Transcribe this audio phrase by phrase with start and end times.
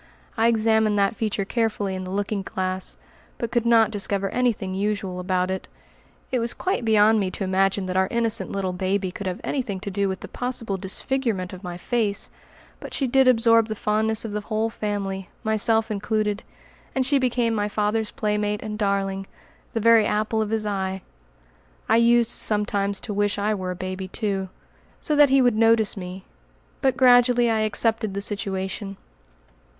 [0.35, 2.97] I examined that feature carefully in the looking glass,
[3.37, 5.67] but could not discover anything usual about it.
[6.31, 9.79] It was quite beyond me to imagine that our innocent little baby could have anything
[9.81, 12.31] to do with the possible disfigurement of my face,
[12.79, 16.41] but she did absorb the fondness of the whole family, myself included,
[16.95, 19.27] and she became my father's playmate and darling,
[19.73, 21.03] the very apple of his eye.
[21.87, 24.49] I used sometimes to wish I were a baby too,
[24.99, 26.25] so that he would notice me,
[26.81, 28.97] but gradually I accepted the situation.